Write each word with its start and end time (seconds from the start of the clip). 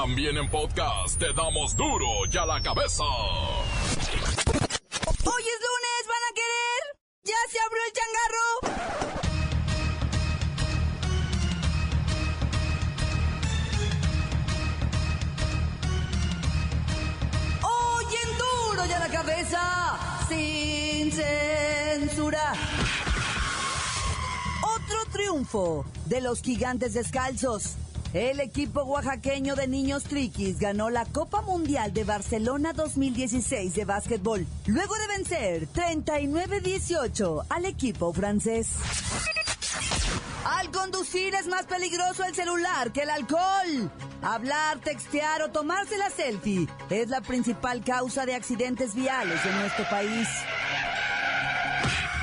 También 0.00 0.36
en 0.36 0.48
podcast 0.48 1.18
te 1.18 1.32
damos 1.32 1.74
duro 1.74 2.06
y 2.32 2.36
a 2.36 2.46
la 2.46 2.62
cabeza. 2.62 3.02
Hoy 3.02 3.82
es 5.42 5.60
lunes, 5.66 6.06
¿van 6.06 6.22
a 6.22 6.32
querer? 6.38 6.80
¡Ya 7.24 7.34
se 7.50 7.58
abrió 7.58 7.82
el 7.84 7.92
changarro! 7.98 8.46
Hoy 17.64 18.06
en 18.22 18.30
duro 18.38 18.86
y 18.86 18.92
a 18.92 18.98
la 19.00 19.08
cabeza, 19.08 19.98
sin 20.28 21.10
censura. 21.10 22.52
Otro 24.62 24.98
triunfo 25.10 25.84
de 26.06 26.20
los 26.20 26.40
gigantes 26.40 26.94
descalzos. 26.94 27.74
El 28.18 28.40
equipo 28.40 28.82
oaxaqueño 28.82 29.54
de 29.54 29.68
niños 29.68 30.02
triquis 30.02 30.58
ganó 30.58 30.90
la 30.90 31.04
Copa 31.04 31.40
Mundial 31.40 31.92
de 31.92 32.02
Barcelona 32.02 32.72
2016 32.72 33.76
de 33.76 33.84
básquetbol, 33.84 34.44
luego 34.66 34.96
de 34.96 35.06
vencer 35.06 35.68
39-18 35.68 37.46
al 37.48 37.64
equipo 37.64 38.12
francés. 38.12 38.70
Al 40.44 40.68
conducir 40.72 41.32
es 41.36 41.46
más 41.46 41.66
peligroso 41.66 42.24
el 42.24 42.34
celular 42.34 42.90
que 42.90 43.02
el 43.02 43.10
alcohol. 43.10 43.88
Hablar, 44.20 44.80
textear 44.80 45.42
o 45.42 45.50
tomarse 45.50 45.96
la 45.96 46.10
selfie 46.10 46.66
es 46.90 47.10
la 47.10 47.20
principal 47.20 47.84
causa 47.84 48.26
de 48.26 48.34
accidentes 48.34 48.96
viales 48.96 49.38
en 49.46 49.60
nuestro 49.60 49.88
país. 49.88 50.26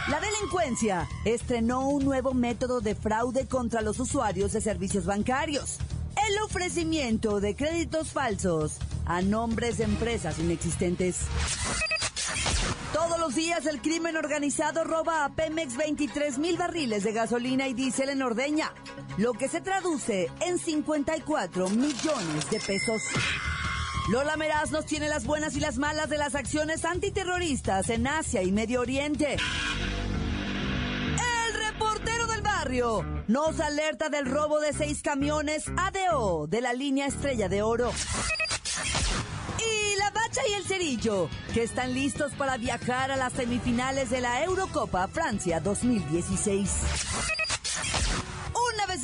La 0.07 0.19
delincuencia 0.19 1.09
estrenó 1.25 1.87
un 1.87 2.05
nuevo 2.05 2.35
método 2.35 2.79
de 2.79 2.93
fraude 2.93 3.47
contra 3.47 3.81
los 3.81 3.99
usuarios 3.99 4.53
de 4.53 4.61
servicios 4.61 5.05
bancarios. 5.05 5.79
El 6.29 6.43
ofrecimiento 6.43 7.39
de 7.39 7.55
créditos 7.55 8.11
falsos 8.11 8.77
a 9.07 9.23
nombres 9.23 9.79
de 9.79 9.85
empresas 9.85 10.37
inexistentes. 10.37 11.21
Todos 12.93 13.19
los 13.19 13.33
días 13.33 13.65
el 13.65 13.81
crimen 13.81 14.15
organizado 14.15 14.83
roba 14.83 15.25
a 15.25 15.33
Pemex 15.33 15.75
23 15.75 16.37
mil 16.37 16.55
barriles 16.55 17.03
de 17.03 17.11
gasolina 17.11 17.67
y 17.67 17.73
diésel 17.73 18.09
en 18.09 18.21
Ordeña, 18.21 18.71
lo 19.17 19.33
que 19.33 19.49
se 19.49 19.59
traduce 19.59 20.29
en 20.39 20.59
54 20.59 21.67
millones 21.69 22.49
de 22.51 22.59
pesos. 22.59 23.01
Lola 24.07 24.37
Meraz 24.37 24.69
nos 24.69 24.85
tiene 24.85 25.09
las 25.09 25.25
buenas 25.25 25.55
y 25.55 25.59
las 25.59 25.77
malas 25.77 26.09
de 26.09 26.19
las 26.19 26.35
acciones 26.35 26.85
antiterroristas 26.85 27.89
en 27.89 28.05
Asia 28.05 28.43
y 28.43 28.51
Medio 28.51 28.81
Oriente. 28.81 29.37
El 31.47 31.53
reportero 31.71 32.27
del 32.27 32.43
barrio 32.43 33.03
nos 33.27 33.59
alerta 33.59 34.09
del 34.09 34.27
robo 34.27 34.59
de 34.59 34.73
seis 34.73 35.01
camiones 35.01 35.65
ADO 35.75 36.45
de 36.45 36.61
la 36.61 36.73
línea 36.73 37.07
Estrella 37.07 37.49
de 37.49 37.63
Oro. 37.63 37.91
Y 39.57 39.97
la 39.97 40.11
Bacha 40.11 40.41
y 40.47 40.53
el 40.53 40.65
Cerillo, 40.65 41.27
que 41.55 41.63
están 41.63 41.95
listos 41.95 42.31
para 42.33 42.57
viajar 42.57 43.09
a 43.09 43.17
las 43.17 43.33
semifinales 43.33 44.11
de 44.11 44.21
la 44.21 44.43
Eurocopa 44.43 45.07
Francia 45.07 45.59
2016. 45.59 46.69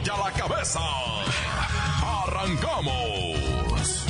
Duro 0.00 0.06
y 0.06 0.08
a 0.08 0.16
la 0.16 0.32
cabeza. 0.32 0.80
Arrancamos. 2.24 4.06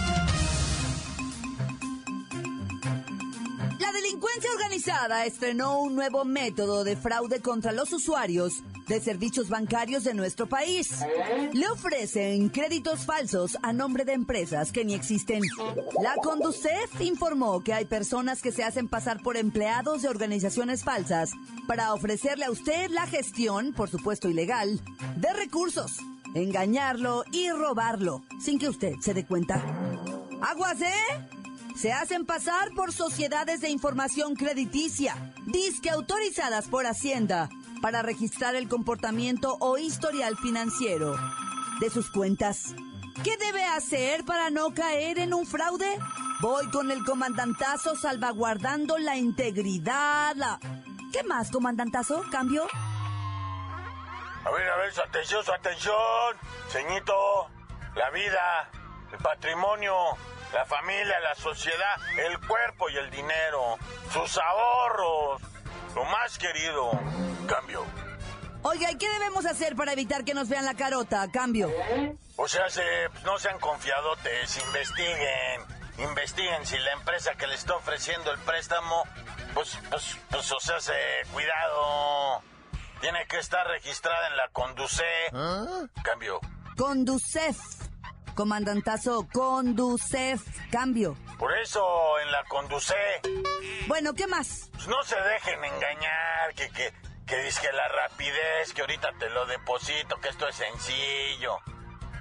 La 3.79 3.93
delincuencia 3.93 4.51
organizada 4.53 5.25
estrenó 5.27 5.81
un 5.81 5.95
nuevo 5.95 6.25
método 6.25 6.85
de 6.85 6.97
fraude 6.97 7.41
contra 7.41 7.73
los 7.73 7.93
usuarios 7.93 8.63
de 8.91 9.01
servicios 9.01 9.49
bancarios 9.49 10.03
de 10.03 10.15
nuestro 10.15 10.49
país. 10.49 10.91
Le 11.53 11.69
ofrecen 11.69 12.49
créditos 12.49 13.07
falsos 13.07 13.57
a 13.63 13.73
nombre 13.73 14.05
de 14.05 14.15
empresas 14.15 14.73
que 14.73 14.85
ni 14.85 14.95
existen. 14.95 15.43
La 16.03 16.17
Conducef 16.17 17.01
informó 17.01 17.63
que 17.63 17.73
hay 17.73 17.85
personas 17.85 18.43
que 18.43 18.51
se 18.51 18.65
hacen 18.65 18.89
pasar 18.89 19.23
por 19.23 19.37
empleados 19.37 20.03
de 20.03 20.09
organizaciones 20.09 20.83
falsas 20.83 21.31
para 21.69 21.95
ofrecerle 21.95 22.47
a 22.47 22.51
usted 22.51 22.91
la 22.91 23.07
gestión, 23.07 23.73
por 23.73 23.89
supuesto 23.89 24.29
ilegal, 24.29 24.81
de 25.17 25.33
recursos, 25.35 25.99
engañarlo 26.35 27.23
y 27.31 27.49
robarlo 27.51 28.25
sin 28.41 28.59
que 28.59 28.69
usted 28.69 28.95
se 29.01 29.15
dé 29.15 29.25
cuenta. 29.25 29.63
¡Aguas, 30.43 30.81
eh! 30.81 31.39
Se 31.77 31.93
hacen 31.93 32.27
pasar 32.27 32.73
por 32.75 32.93
sociedades 32.93 33.61
de 33.61 33.71
información 33.71 34.35
crediticia, 34.35 35.15
disque 35.47 35.91
autorizadas 35.91 36.67
por 36.67 36.87
Hacienda, 36.87 37.49
para 37.81 38.03
registrar 38.03 38.55
el 38.55 38.69
comportamiento 38.69 39.57
o 39.61 39.79
historial 39.79 40.37
financiero 40.37 41.17
de 41.81 41.91
sus 41.91 42.11
cuentas. 42.11 42.75
¿Qué 43.25 43.37
debe 43.37 43.65
hacer 43.65 44.25
para 44.25 44.51
no 44.51 44.73
caer 44.73 45.19
en 45.19 45.35
un 45.35 45.47
fraude? 45.47 45.99
Voy 46.41 46.71
con 46.71 46.91
el 46.91 47.05
comandantazo 47.05 47.97
salvaguardando 47.97 48.97
la 48.99 49.17
integridad. 49.17 50.35
La... 50.37 50.59
¿Qué 51.13 51.23
más, 51.25 51.51
comandantazo? 51.51 52.25
¿Cambio? 52.31 52.67
A 54.45 54.51
ver, 54.51 54.71
a 54.71 54.77
ver, 54.77 54.93
su 54.93 55.03
atención, 55.03 55.45
su 55.45 55.53
atención. 55.53 56.37
Ceñito, 56.71 57.49
la 57.95 58.11
vida, 58.11 58.71
el 59.13 59.19
patrimonio, 59.19 59.95
la 60.55 60.65
familia, 60.65 61.21
la 61.21 61.35
sociedad, 61.35 61.97
el 62.17 62.39
cuerpo 62.47 62.89
y 62.89 62.97
el 62.97 63.11
dinero, 63.11 63.77
sus 64.13 64.39
ahorros, 64.39 65.43
lo 65.95 66.05
más 66.05 66.39
querido. 66.39 66.91
Cambio. 67.47 67.85
Oiga, 68.63 68.91
¿y 68.91 68.99
qué 68.99 69.09
debemos 69.09 69.47
hacer 69.47 69.75
para 69.75 69.93
evitar 69.93 70.25
que 70.25 70.35
nos 70.35 70.49
vean 70.49 70.65
la 70.65 70.75
carota? 70.75 71.27
Cambio. 71.33 71.71
O 72.37 72.47
sea, 72.47 72.69
se, 72.69 72.83
pues, 73.13 73.25
no 73.25 73.39
sean 73.39 73.59
confiadotes, 73.59 74.59
investiguen. 74.59 75.63
Investiguen 75.99 76.67
si 76.67 76.79
la 76.79 76.93
empresa 76.93 77.35
que 77.35 77.47
le 77.47 77.55
está 77.55 77.75
ofreciendo 77.77 78.31
el 78.31 78.39
préstamo, 78.41 79.05
pues, 79.55 79.79
pues, 79.91 80.17
pues, 80.31 80.53
o 80.53 80.61
sea, 80.61 80.81
se, 80.81 80.93
cuidado. 81.33 82.43
Tiene 83.01 83.27
que 83.27 83.39
estar 83.39 83.67
registrada 83.67 84.29
en 84.29 84.37
la 84.37 84.49
Conduce. 84.53 85.05
Cambio. 86.03 86.41
Conducef. 86.77 87.57
Comandantazo, 88.35 89.27
Conducef. 89.33 90.43
Cambio. 90.71 91.17
Por 91.39 91.57
eso, 91.59 91.83
en 92.21 92.31
la 92.33 92.45
Conduce, 92.45 92.95
Bueno, 93.87 94.15
¿qué 94.15 94.27
más? 94.27 94.71
pues 94.73 94.87
no 94.89 95.03
se 95.03 95.17
dejen 95.21 95.65
engañar, 95.65 96.55
que, 96.55 96.71
que, 96.71 96.93
que 97.27 97.37
dice 97.43 97.61
que 97.63 97.73
la 97.73 97.89
rapidez, 97.89 98.73
que 98.75 98.81
ahorita 98.83 99.11
te 99.19 99.31
lo 99.31 99.47
deposito, 99.47 100.17
que 100.21 100.29
esto 100.29 100.49
es 100.49 100.57
sencillo. 100.57 101.59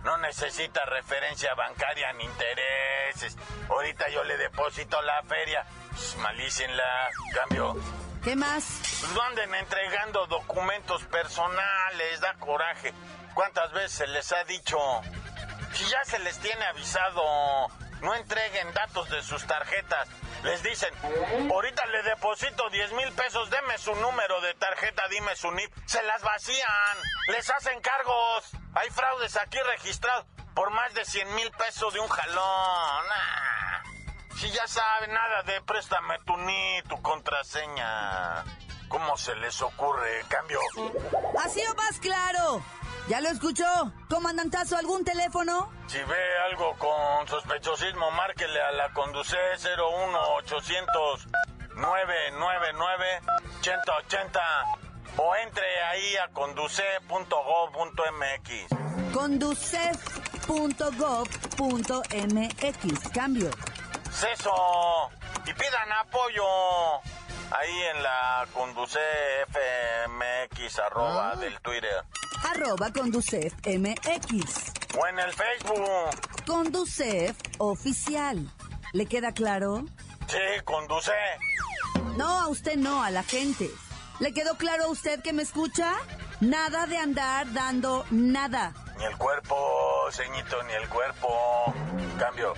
No 0.04 0.18
necesita 0.20 0.86
referencia 0.86 1.54
bancaria 1.56 2.14
ni 2.14 2.24
intereses. 2.24 3.36
Ahorita 3.70 4.08
yo 4.10 4.24
le 4.24 4.38
deposito 4.38 5.02
la 5.02 5.22
feria. 5.24 5.66
Pues, 5.90 6.16
malícenla. 6.18 7.10
Cambio. 7.34 7.76
¿Qué 8.24 8.36
más? 8.36 8.80
Pues 9.02 9.12
no 9.14 9.22
anden 9.24 9.54
entregando 9.56 10.26
documentos 10.28 11.04
personales, 11.06 12.22
da 12.22 12.34
coraje. 12.36 12.94
¿Cuántas 13.34 13.72
veces 13.74 13.92
se 13.92 14.08
les 14.08 14.32
ha 14.32 14.44
dicho? 14.46 14.78
Si 15.80 15.86
ya 15.86 16.04
se 16.04 16.20
les 16.20 16.38
tiene 16.40 16.66
avisado, 16.66 17.24
no 18.02 18.14
entreguen 18.14 18.74
datos 18.74 19.10
de 19.12 19.24
sus 19.24 19.48
tarjetas. 19.48 20.10
Les 20.44 20.62
dicen, 20.62 20.94
ahorita 21.50 21.86
le 21.86 22.04
deposito 22.04 22.70
10 22.70 22.92
mil 22.92 23.10
pesos, 23.14 23.50
deme 23.50 23.78
su 23.78 23.96
número 23.96 24.42
de 24.42 24.56
tarjeta, 24.56 25.08
dime 25.08 25.38
su 25.38 25.50
NIP. 25.52 25.72
Se 25.86 26.04
las 26.04 26.22
vacían, 26.22 26.98
les 27.30 27.50
hacen 27.50 27.80
cargos. 27.80 28.52
Hay 28.76 28.90
fraudes 28.90 29.38
aquí 29.38 29.58
registrados 29.58 30.26
por 30.54 30.70
más 30.72 30.94
de 30.96 31.06
100 31.06 31.36
mil 31.36 31.50
pesos 31.52 31.94
de 31.94 32.02
un 32.02 32.10
jalón. 32.10 33.06
Ah. 33.16 33.84
Si 34.36 34.52
ya 34.52 34.68
saben 34.68 35.14
nada 35.14 35.44
de 35.44 35.62
préstame 35.62 36.20
tu 36.26 36.36
NIP, 36.36 36.90
tu 36.90 37.02
contraseña. 37.02 38.44
¿Cómo 38.90 39.16
se 39.16 39.34
les 39.36 39.62
ocurre? 39.62 40.26
Cambio. 40.28 40.60
Así 41.42 41.64
o 41.66 41.76
más 41.76 42.00
claro. 42.00 42.62
¿Ya 43.10 43.20
lo 43.22 43.30
escuchó? 43.30 43.66
Comandantazo, 44.08 44.78
¿algún 44.78 45.04
teléfono? 45.04 45.72
Si 45.88 45.98
ve 45.98 46.40
algo 46.48 46.78
con 46.78 47.28
sospechosismo, 47.28 48.12
márquele 48.12 48.62
a 48.62 48.72
la 48.72 48.94
Conduce 48.94 49.36
01800 49.58 51.28
999 51.76 53.22
8080 53.62 54.40
o 55.18 55.36
entre 55.38 55.84
ahí 55.86 56.18
a 56.18 56.28
conduce.gov.mx. 56.28 59.12
Conducef. 59.12 59.98
.gov.mx. 60.48 61.26
Cambio. 63.12 63.50
Eso. 64.34 64.54
Y 65.48 65.54
pidan 65.54 65.92
apoyo 66.00 66.44
ahí 67.52 67.82
en 67.92 68.04
la 68.04 68.46
Conduce 68.54 69.00
FMX 69.48 70.78
arroba 70.80 71.36
del 71.38 71.60
Twitter. 71.62 72.04
Arroba 72.52 72.92
Conducef 72.92 73.54
MX. 73.66 74.72
O 74.98 75.08
en 75.08 75.20
el 75.20 75.32
Facebook. 75.34 76.46
Conducef 76.48 77.38
Oficial. 77.60 78.52
¿Le 78.94 79.06
queda 79.06 79.34
claro? 79.34 79.86
Sí, 80.28 80.64
conduce. 80.66 81.12
No, 82.18 82.28
a 82.28 82.48
usted 82.48 82.76
no, 82.76 83.04
a 83.04 83.12
la 83.12 83.24
gente. 83.24 83.70
¿Le 84.20 84.34
quedó 84.34 84.56
claro 84.58 84.86
a 84.86 84.90
usted 84.90 85.22
que 85.22 85.32
me 85.32 85.44
escucha? 85.44 85.94
Nada 86.42 86.88
de 86.88 86.98
andar 86.98 87.54
dando 87.54 88.06
nada. 88.10 88.74
Ni 88.98 89.06
el 89.06 89.18
cuerpo, 89.18 89.56
ceñito, 90.12 90.62
ni 90.64 90.74
el 90.74 90.90
cuerpo. 90.90 91.28
Cambio. 92.18 92.54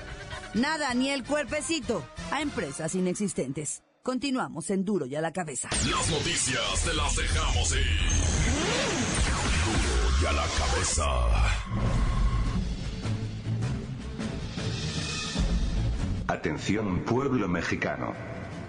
Nada, 0.54 0.94
ni 0.94 1.10
el 1.10 1.26
cuerpecito. 1.26 2.06
A 2.32 2.42
empresas 2.42 2.96
inexistentes. 2.96 3.84
Continuamos 4.04 4.70
en 4.72 4.84
Duro 4.84 5.06
y 5.06 5.16
a 5.16 5.22
la 5.22 5.32
cabeza. 5.32 5.70
Las 5.90 6.10
noticias 6.10 6.84
te 6.84 6.94
las 6.94 7.16
dejamos 7.16 7.72
ir. 7.76 8.11
A 10.22 10.34
la 10.34 10.44
cabeza. 10.44 11.04
Atención 16.28 17.00
pueblo 17.00 17.48
mexicano. 17.48 18.14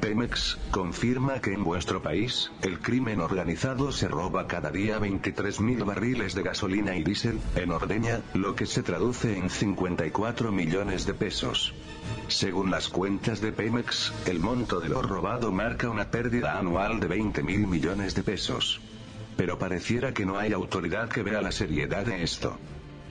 Pemex 0.00 0.58
confirma 0.70 1.40
que 1.40 1.52
en 1.52 1.62
vuestro 1.62 2.00
país, 2.00 2.50
el 2.62 2.80
crimen 2.80 3.20
organizado 3.20 3.92
se 3.92 4.08
roba 4.08 4.46
cada 4.46 4.70
día 4.70 4.98
23.000 4.98 5.84
barriles 5.84 6.34
de 6.34 6.42
gasolina 6.42 6.96
y 6.96 7.04
diésel, 7.04 7.38
en 7.54 7.70
ordeña, 7.70 8.22
lo 8.32 8.54
que 8.54 8.64
se 8.64 8.82
traduce 8.82 9.36
en 9.36 9.50
54 9.50 10.52
millones 10.52 11.06
de 11.06 11.12
pesos. 11.12 11.74
Según 12.28 12.70
las 12.70 12.88
cuentas 12.88 13.42
de 13.42 13.52
Pemex, 13.52 14.10
el 14.24 14.40
monto 14.40 14.80
de 14.80 14.88
lo 14.88 15.02
robado 15.02 15.52
marca 15.52 15.90
una 15.90 16.10
pérdida 16.10 16.58
anual 16.58 16.98
de 16.98 17.08
20.000 17.10 17.66
millones 17.66 18.14
de 18.14 18.22
pesos. 18.22 18.80
Pero 19.36 19.58
pareciera 19.58 20.12
que 20.12 20.26
no 20.26 20.38
hay 20.38 20.52
autoridad 20.52 21.08
que 21.08 21.22
vea 21.22 21.40
la 21.42 21.52
seriedad 21.52 22.04
de 22.04 22.22
esto 22.22 22.58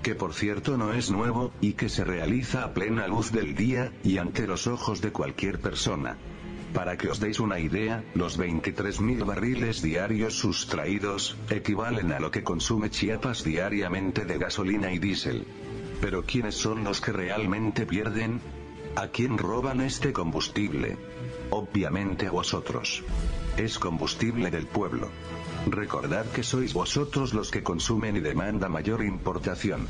que 0.01 0.15
por 0.15 0.33
cierto 0.33 0.77
no 0.77 0.94
es 0.94 1.12
nuevo, 1.12 1.51
y 1.62 1.73
que 1.73 1.89
se 1.89 2.03
realiza 2.03 2.63
a 2.63 2.73
plena 2.73 3.07
luz 3.07 3.31
del 3.31 3.56
día, 3.56 3.91
y 4.03 4.18
ante 4.18 4.47
los 4.47 4.68
ojos 4.68 5.01
de 5.01 5.12
cualquier 5.12 5.59
persona. 5.59 6.18
Para 6.73 6.97
que 6.97 7.09
os 7.09 7.19
deis 7.19 7.39
una 7.39 7.59
idea, 7.59 8.03
los 8.15 8.39
23.000 8.39 9.25
barriles 9.25 9.81
diarios 9.81 10.35
sustraídos, 10.35 11.38
equivalen 11.50 12.13
a 12.13 12.19
lo 12.19 12.31
que 12.31 12.44
consume 12.44 12.89
Chiapas 12.89 13.44
diariamente 13.44 14.25
de 14.25 14.38
gasolina 14.38 14.91
y 14.91 15.00
diésel. 15.00 15.45
Pero 16.00 16.23
¿quiénes 16.23 16.56
son 16.56 16.83
los 16.83 17.01
que 17.01 17.12
realmente 17.12 17.85
pierden? 17.85 18.41
¿A 18.95 19.07
quién 19.07 19.38
roban 19.38 19.79
este 19.79 20.11
combustible? 20.11 20.97
Obviamente 21.49 22.27
a 22.27 22.31
vosotros. 22.31 23.03
Es 23.55 23.79
combustible 23.79 24.51
del 24.51 24.67
pueblo. 24.67 25.09
Recordad 25.65 26.25
que 26.25 26.43
sois 26.43 26.73
vosotros 26.73 27.33
los 27.33 27.51
que 27.51 27.63
consumen 27.63 28.17
y 28.17 28.19
demanda 28.19 28.67
mayor 28.67 29.03
importación. 29.03 29.88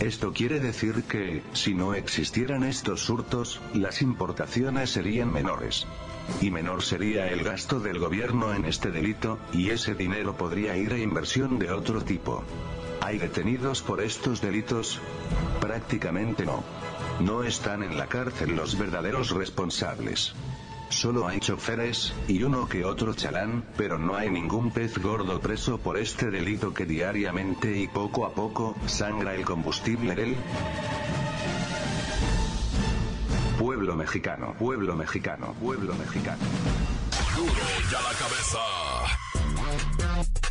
Esto 0.00 0.32
quiere 0.32 0.60
decir 0.60 1.02
que, 1.04 1.42
si 1.52 1.74
no 1.74 1.92
existieran 1.92 2.64
estos 2.64 3.10
hurtos, 3.10 3.60
las 3.74 4.00
importaciones 4.00 4.90
serían 4.90 5.30
menores. 5.30 5.86
Y 6.40 6.50
menor 6.50 6.82
sería 6.82 7.28
el 7.28 7.42
gasto 7.44 7.80
del 7.80 7.98
gobierno 7.98 8.54
en 8.54 8.64
este 8.64 8.90
delito, 8.90 9.38
y 9.52 9.70
ese 9.70 9.94
dinero 9.94 10.36
podría 10.36 10.76
ir 10.76 10.92
a 10.92 10.98
inversión 10.98 11.58
de 11.58 11.70
otro 11.70 12.02
tipo. 12.02 12.44
¿Hay 13.02 13.18
detenidos 13.18 13.82
por 13.82 14.00
estos 14.00 14.40
delitos? 14.40 15.00
Prácticamente 15.60 16.46
no. 16.46 16.62
No 17.20 17.42
están 17.42 17.82
en 17.82 17.96
la 17.96 18.06
cárcel 18.06 18.54
los 18.54 18.78
verdaderos 18.78 19.30
responsables. 19.30 20.34
Solo 20.88 21.28
hay 21.28 21.40
choferes, 21.40 22.14
y 22.28 22.42
uno 22.42 22.68
que 22.68 22.84
otro 22.84 23.12
chalán, 23.12 23.64
pero 23.76 23.98
no 23.98 24.16
hay 24.16 24.30
ningún 24.30 24.70
pez 24.70 24.98
gordo 24.98 25.40
preso 25.40 25.78
por 25.78 25.98
este 25.98 26.30
delito 26.30 26.72
que 26.72 26.86
diariamente 26.86 27.76
y 27.76 27.88
poco 27.88 28.24
a 28.24 28.32
poco, 28.32 28.74
sangra 28.86 29.34
el 29.34 29.44
combustible 29.44 30.14
del 30.14 30.36
pueblo 33.58 33.96
mexicano, 33.96 34.54
pueblo 34.58 34.94
mexicano, 34.96 35.54
pueblo 35.60 35.94
mexicano. 35.94 36.42
Duro 37.36 37.52
y 37.52 37.94
a 37.94 38.00
la 38.00 38.18
cabeza. 38.18 38.58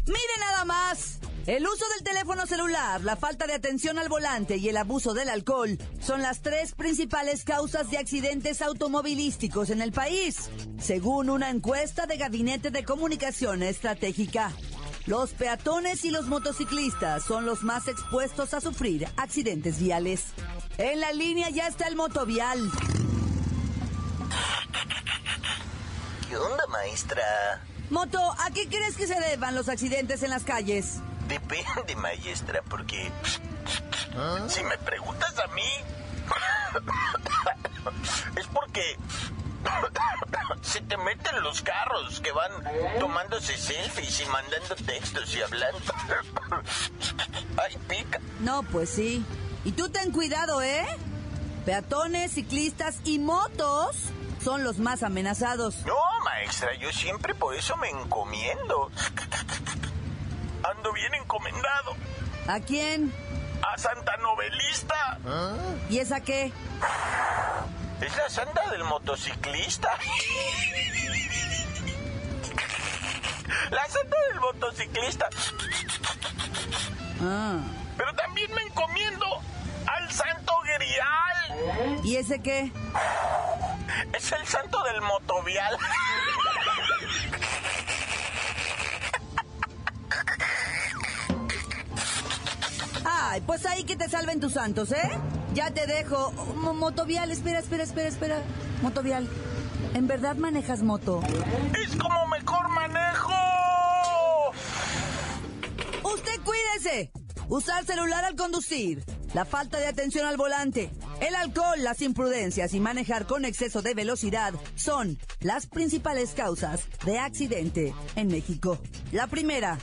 Mire 0.06 0.38
nada 0.40 0.66
más. 0.66 1.20
El 1.48 1.66
uso 1.66 1.86
del 1.96 2.04
teléfono 2.04 2.46
celular, 2.46 3.02
la 3.06 3.16
falta 3.16 3.48
de 3.48 3.54
atención 3.54 3.98
al 3.98 4.10
volante 4.10 4.58
y 4.58 4.68
el 4.68 4.76
abuso 4.76 5.14
del 5.14 5.30
alcohol 5.30 5.78
son 6.02 6.22
las 6.22 6.42
tres 6.42 6.74
principales 6.74 7.46
causas 7.46 7.90
de 7.90 7.98
accidentes 7.98 8.62
automovilísticos 8.62 9.70
en 9.70 9.82
el 9.82 9.94
país, 9.94 10.50
según 10.78 11.30
una 11.30 11.50
encuesta 11.50 12.06
de 12.06 12.18
Gabinete 12.18 12.70
de 12.70 12.84
Comunicación 12.84 13.64
Estratégica. 13.64 14.52
Los 15.06 15.30
peatones 15.30 16.04
y 16.04 16.12
los 16.12 16.26
motociclistas 16.26 17.24
son 17.24 17.46
los 17.46 17.64
más 17.64 17.88
expuestos 17.88 18.54
a 18.54 18.60
sufrir 18.60 19.08
accidentes 19.16 19.80
viales. 19.80 20.26
En 20.78 21.00
la 21.00 21.14
línea 21.14 21.50
ya 21.50 21.68
está 21.68 21.88
el 21.88 21.96
motovial. 21.96 22.60
¿Qué 26.28 26.36
onda, 26.36 26.68
maestra? 26.68 27.64
Moto, 27.90 28.20
¿a 28.38 28.52
qué 28.52 28.68
crees 28.68 28.98
que 28.98 29.08
se 29.08 29.18
deban 29.18 29.56
los 29.56 29.70
accidentes 29.70 30.24
en 30.24 30.32
las 30.32 30.44
calles? 30.44 30.96
Depende, 31.28 31.96
maestra, 31.96 32.62
porque 32.70 33.12
si 34.48 34.64
me 34.64 34.78
preguntas 34.78 35.38
a 35.40 35.48
mí, 35.48 35.64
es 38.38 38.48
porque 38.48 38.98
se 40.62 40.82
te 40.82 40.98
meten 40.98 41.42
los 41.42 41.62
carros 41.62 42.20
que 42.22 42.32
van 42.32 42.52
tomándose 43.00 43.58
selfies 43.58 44.22
y 44.22 44.26
mandando 44.26 44.76
textos 44.76 45.36
y 45.36 45.42
hablando. 45.42 45.80
Ay, 47.58 47.78
pica. 47.88 48.20
No, 48.40 48.64
pues 48.64 48.90
sí. 48.90 49.26
Y 49.66 49.74
tú 49.74 49.90
ten 49.90 50.12
cuidado, 50.12 50.62
¿eh? 50.62 50.86
Peatones, 51.66 52.32
ciclistas 52.32 53.00
y 53.04 53.20
motos 53.20 53.98
son 54.42 54.64
los 54.64 54.78
más 54.78 55.04
amenazados. 55.04 55.86
No, 55.86 55.96
maestra, 56.24 56.74
yo 56.76 56.92
siempre 56.94 57.36
por 57.36 57.56
eso 57.56 57.76
me 57.78 57.90
encomiendo. 57.90 58.90
Ando 60.70 60.92
bien 60.92 61.14
encomendado. 61.16 61.96
¿A 62.48 62.60
quién? 62.60 63.14
A 63.62 63.78
Santa 63.78 64.18
Novelista. 64.18 65.18
¿Y 65.90 66.00
esa 66.00 66.20
qué? 66.22 66.52
Es 68.02 68.16
la 68.16 68.30
santa 68.30 68.70
del 68.70 68.84
motociclista. 68.84 69.90
La 73.72 73.86
santa 73.88 74.16
del 74.30 74.40
motociclista. 74.42 75.30
Ah. 77.22 77.60
Pero 77.98 78.14
también 78.14 78.54
me 78.54 78.62
encomiendo 78.64 79.26
al 79.88 80.12
santo 80.12 80.54
grial. 80.64 82.04
¿Y 82.04 82.18
ese 82.18 82.42
qué? 82.42 82.72
Es 84.14 84.32
el 84.32 84.46
santo 84.46 84.84
del 84.84 85.02
motovial. 85.02 85.78
Ay, 93.30 93.42
pues 93.42 93.66
ahí 93.66 93.84
que 93.84 93.96
te 93.96 94.08
salven 94.10 94.40
tus 94.40 94.54
santos, 94.54 94.92
¿eh? 94.92 95.10
Ya 95.54 95.72
te 95.72 95.86
dejo. 95.86 96.32
Mo- 96.56 96.74
motovial, 96.74 97.30
espera, 97.32 97.60
espera, 97.60 97.84
espera, 97.84 98.08
espera. 98.08 98.42
Motovial. 98.82 99.28
¿En 99.94 100.08
verdad 100.08 100.36
manejas 100.36 100.82
moto? 100.84 101.22
Es 101.84 101.96
como 101.98 102.28
mejor 102.28 102.70
manejo. 102.70 103.34
Usted 106.04 106.40
cuídese. 106.44 107.12
Usar 107.50 107.86
celular 107.86 108.24
al 108.26 108.36
conducir. 108.36 109.04
La 109.34 109.46
falta 109.46 109.78
de 109.78 109.88
atención 109.88 110.26
al 110.26 110.38
volante. 110.38 110.90
El 111.20 111.36
alcohol, 111.36 111.84
las 111.84 112.02
imprudencias 112.02 112.74
y 112.74 112.80
manejar 112.80 113.26
con 113.26 113.44
exceso 113.46 113.82
de 113.82 113.94
velocidad 113.94 114.54
son 114.76 115.18
las 115.42 115.68
principales 115.68 116.32
causas 116.32 116.82
de 117.06 117.20
accidente 117.20 117.94
en 118.16 118.28
México. 118.28 118.80
La 119.12 119.28
primera, 119.28 119.80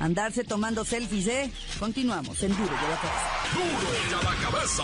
andarse 0.00 0.44
tomando 0.44 0.84
selfies, 0.84 1.26
¿eh? 1.26 1.52
Continuamos 1.78 2.42
en 2.42 2.56
Duro 2.56 2.64
de 2.64 2.88
la 2.88 2.96
Cabeza. 2.96 3.28
Duro 3.54 3.88
y 4.08 4.12
a 4.12 4.22
la 4.22 4.34
cabeza. 4.50 4.82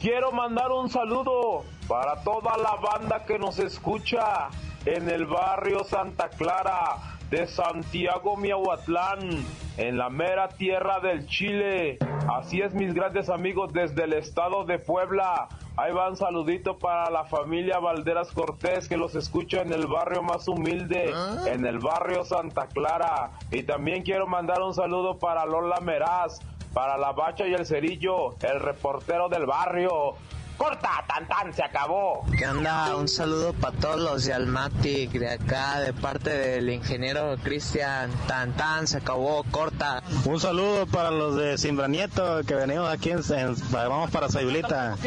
Quiero 0.00 0.32
mandar 0.32 0.72
un 0.72 0.88
saludo 0.88 1.64
para 1.86 2.22
toda 2.22 2.56
la 2.56 2.76
banda 2.76 3.26
que 3.26 3.38
nos 3.38 3.58
escucha 3.58 4.48
en 4.86 5.10
el 5.10 5.26
barrio 5.26 5.84
Santa 5.84 6.30
Clara 6.30 7.19
de 7.30 7.46
Santiago 7.46 8.36
Miahuatlán, 8.36 9.44
en 9.76 9.96
la 9.96 10.10
mera 10.10 10.48
tierra 10.48 10.98
del 11.00 11.26
Chile. 11.26 11.98
Así 12.28 12.60
es, 12.60 12.74
mis 12.74 12.92
grandes 12.92 13.28
amigos 13.28 13.72
desde 13.72 14.04
el 14.04 14.14
estado 14.14 14.64
de 14.64 14.78
Puebla. 14.78 15.48
Ahí 15.76 15.92
va 15.92 16.10
un 16.10 16.16
saludito 16.16 16.76
para 16.76 17.08
la 17.08 17.24
familia 17.24 17.78
Valderas 17.78 18.32
Cortés 18.32 18.88
que 18.88 18.96
los 18.96 19.14
escucha 19.14 19.62
en 19.62 19.72
el 19.72 19.86
barrio 19.86 20.22
más 20.22 20.48
humilde, 20.48 21.12
¿Ah? 21.14 21.44
en 21.46 21.64
el 21.64 21.78
barrio 21.78 22.24
Santa 22.24 22.66
Clara. 22.66 23.30
Y 23.52 23.62
también 23.62 24.02
quiero 24.02 24.26
mandar 24.26 24.60
un 24.60 24.74
saludo 24.74 25.18
para 25.18 25.46
Lola 25.46 25.80
Meraz, 25.80 26.40
para 26.74 26.98
la 26.98 27.12
Bacha 27.12 27.46
y 27.46 27.54
el 27.54 27.64
Cerillo, 27.64 28.34
el 28.42 28.60
reportero 28.60 29.28
del 29.28 29.46
barrio. 29.46 30.16
¡Corta! 30.60 31.02
¡Tan, 31.08 31.26
tan! 31.26 31.54
¡Se 31.54 31.64
acabó! 31.64 32.22
¿Qué 32.36 32.46
onda? 32.46 32.94
Un 32.94 33.08
saludo 33.08 33.54
para 33.54 33.74
todos 33.78 33.98
los 33.98 34.26
de 34.26 34.34
Almatic, 34.34 35.10
de 35.12 35.30
acá, 35.30 35.80
de 35.80 35.94
parte 35.94 36.28
del 36.28 36.68
ingeniero 36.68 37.36
Cristian. 37.42 38.10
¡Tan, 38.28 38.54
tan! 38.58 38.86
¡Se 38.86 38.98
acabó! 38.98 39.42
¡Corta! 39.50 40.02
Un 40.26 40.38
saludo 40.38 40.86
para 40.86 41.10
los 41.10 41.34
de 41.36 41.56
Simbranieto, 41.56 42.42
que 42.44 42.54
venimos 42.54 42.90
aquí 42.90 43.08
en... 43.08 43.22
vamos 43.72 44.10
para 44.10 44.28
Sayulita. 44.28 44.98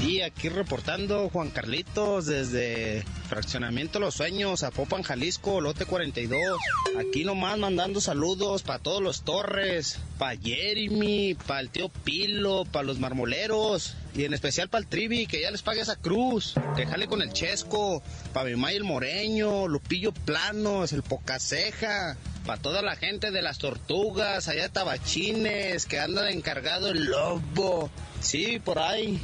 Y 0.00 0.20
aquí 0.20 0.48
reportando 0.48 1.28
Juan 1.28 1.50
Carlitos 1.50 2.26
desde 2.26 3.04
Fraccionamiento 3.30 4.00
Los 4.00 4.16
Sueños, 4.16 4.64
a 4.64 4.72
Popan, 4.72 5.04
Jalisco, 5.04 5.60
lote 5.60 5.86
42. 5.86 6.58
Aquí 6.98 7.22
nomás 7.22 7.56
mandando 7.58 8.00
saludos 8.00 8.64
para 8.64 8.80
todos 8.80 9.00
los 9.00 9.22
Torres, 9.22 10.00
para 10.18 10.36
Jeremy, 10.36 11.36
para 11.46 11.60
el 11.60 11.70
tío 11.70 11.90
Pilo, 11.90 12.64
para 12.64 12.84
los 12.84 12.98
marmoleros 12.98 13.94
y 14.16 14.24
en 14.24 14.34
especial 14.34 14.68
para 14.68 14.82
el 14.82 14.88
Trivi, 14.88 15.28
que 15.28 15.40
ya 15.40 15.52
les 15.52 15.62
pague 15.62 15.80
esa 15.80 15.94
cruz, 15.94 16.54
que 16.74 17.06
con 17.06 17.22
el 17.22 17.32
Chesco, 17.32 18.02
para 18.32 18.50
mi 18.50 18.56
May 18.56 18.74
el 18.74 18.82
Moreño, 18.82 19.68
Lupillo 19.68 20.10
Planos, 20.10 20.92
el 20.92 21.04
Pocaceja, 21.04 22.16
para 22.44 22.60
toda 22.60 22.82
la 22.82 22.96
gente 22.96 23.30
de 23.30 23.42
las 23.42 23.58
tortugas, 23.58 24.48
allá 24.48 24.70
Tabachines, 24.70 25.86
que 25.86 26.00
andan 26.00 26.26
encargado 26.30 26.88
el 26.88 27.04
lobo. 27.04 27.90
Sí, 28.20 28.58
por 28.58 28.80
ahí. 28.80 29.20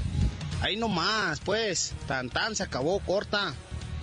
Ahí 0.62 0.76
nomás, 0.76 1.40
pues. 1.40 1.92
Tan 2.06 2.30
tan 2.30 2.54
se 2.54 2.62
acabó, 2.62 3.00
corta. 3.00 3.52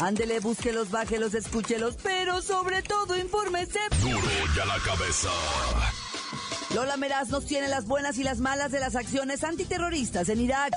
Ándele, 0.00 0.40
búsquelos, 0.40 0.90
bájelos, 0.90 1.34
escúchelos, 1.34 1.96
pero 2.02 2.40
sobre 2.40 2.82
todo 2.82 3.18
infórmese. 3.18 3.78
Duro 4.00 4.18
y 4.56 4.60
a 4.60 4.64
la 4.64 4.78
Cabeza. 4.78 5.28
Lola 6.74 6.96
Meraz 6.96 7.28
nos 7.28 7.44
tiene 7.44 7.68
las 7.68 7.84
buenas 7.86 8.16
y 8.16 8.24
las 8.24 8.38
malas 8.38 8.72
de 8.72 8.80
las 8.80 8.96
acciones 8.96 9.44
antiterroristas 9.44 10.30
en 10.30 10.40
Irak. 10.40 10.72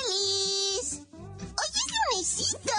¡Alice! 0.00 1.02
¡Hoy 1.12 1.70
es 1.74 1.86
lunesito! 2.14 2.72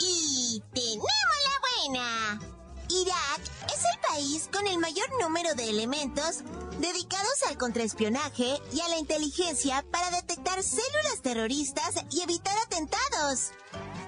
Y 0.00 0.60
tenemos 0.74 1.06
la 1.44 1.60
buena. 1.92 2.40
Irak 2.88 3.40
es 3.72 3.84
el 3.84 4.00
país 4.08 4.48
con 4.52 4.66
el 4.66 4.78
mayor 4.78 5.08
número 5.20 5.54
de 5.54 5.70
elementos 5.70 6.42
dedicados 6.78 7.42
al 7.48 7.56
contraespionaje 7.56 8.60
y 8.72 8.80
a 8.80 8.88
la 8.88 8.98
inteligencia 8.98 9.84
para 9.90 10.10
detectar 10.10 10.62
células 10.62 11.20
terroristas 11.22 11.94
y 12.10 12.22
evitar 12.22 12.56
atentados. 12.58 13.52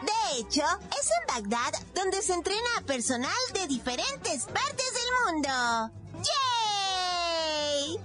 De 0.03 0.39
hecho, 0.39 0.63
es 1.01 1.11
en 1.11 1.27
Bagdad 1.35 1.73
donde 1.95 2.23
se 2.23 2.35
entrena 2.35 2.69
a 2.79 2.83
personal 2.83 3.33
de 3.55 3.67
diferentes 3.67 4.45
partes 4.45 4.93
del 4.93 5.35
mundo. 5.35 5.91
¡Yay! 7.75 8.01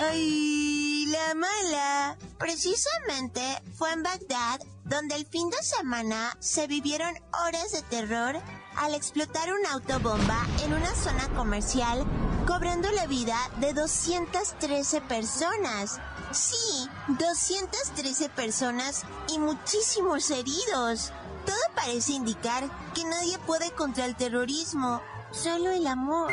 ¡Ay, 0.00 1.06
la 1.06 1.34
mala! 1.34 2.18
Precisamente 2.38 3.62
fue 3.76 3.92
en 3.92 4.02
Bagdad 4.02 4.60
donde 4.84 5.14
el 5.14 5.26
fin 5.26 5.48
de 5.50 5.62
semana 5.62 6.36
se 6.40 6.66
vivieron 6.66 7.14
horas 7.46 7.72
de 7.72 7.82
terror 7.82 8.40
al 8.76 8.94
explotar 8.94 9.52
una 9.52 9.72
autobomba 9.72 10.46
en 10.64 10.72
una 10.72 10.94
zona 10.94 11.28
comercial, 11.34 12.04
cobrando 12.46 12.90
la 12.92 13.06
vida 13.06 13.36
de 13.60 13.72
213 13.72 15.00
personas. 15.02 16.00
Sí, 16.32 16.88
213 17.08 18.28
personas 18.30 19.02
y 19.28 19.38
muchísimos 19.38 20.30
heridos. 20.30 21.12
Todo 21.46 21.56
parece 21.74 22.12
indicar 22.12 22.64
que 22.94 23.04
nadie 23.04 23.38
puede 23.40 23.70
contra 23.72 24.06
el 24.06 24.16
terrorismo, 24.16 25.00
solo 25.30 25.70
el 25.70 25.86
amor. 25.86 26.32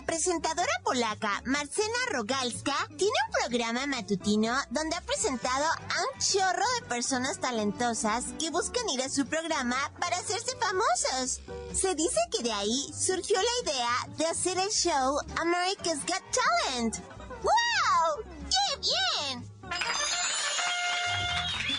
La 0.00 0.06
presentadora 0.06 0.72
polaca 0.82 1.42
Marcena 1.44 1.98
Rogalska 2.10 2.74
tiene 2.96 3.12
un 3.26 3.32
programa 3.38 3.86
matutino 3.86 4.54
donde 4.70 4.96
ha 4.96 5.02
presentado 5.02 5.66
a 5.66 6.00
un 6.00 6.18
chorro 6.18 6.64
de 6.80 6.86
personas 6.88 7.38
talentosas 7.38 8.24
que 8.38 8.50
buscan 8.50 8.88
ir 8.88 9.02
a 9.02 9.10
su 9.10 9.26
programa 9.26 9.76
para 10.00 10.16
hacerse 10.16 10.56
famosos. 10.56 11.42
Se 11.74 11.94
dice 11.94 12.18
que 12.32 12.42
de 12.42 12.50
ahí 12.50 12.90
surgió 12.98 13.36
la 13.36 13.70
idea 13.70 13.90
de 14.16 14.26
hacer 14.26 14.56
el 14.56 14.70
show 14.70 15.18
America's 15.38 16.00
Got 16.06 16.24
Talent. 16.32 16.96
¡Wow! 17.42 18.24
¡Qué 18.48 18.80
bien! 19.28 19.50